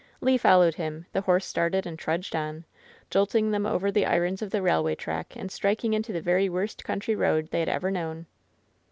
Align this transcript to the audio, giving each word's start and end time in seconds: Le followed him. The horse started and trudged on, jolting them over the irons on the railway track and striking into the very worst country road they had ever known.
Le 0.19 0.35
followed 0.35 0.73
him. 0.73 1.05
The 1.13 1.21
horse 1.21 1.45
started 1.45 1.85
and 1.85 1.99
trudged 1.99 2.35
on, 2.35 2.65
jolting 3.11 3.51
them 3.51 3.67
over 3.67 3.91
the 3.91 4.07
irons 4.07 4.41
on 4.41 4.49
the 4.49 4.59
railway 4.63 4.95
track 4.95 5.35
and 5.35 5.51
striking 5.51 5.93
into 5.93 6.11
the 6.11 6.21
very 6.23 6.49
worst 6.49 6.83
country 6.83 7.13
road 7.13 7.51
they 7.51 7.59
had 7.59 7.69
ever 7.69 7.91
known. 7.91 8.25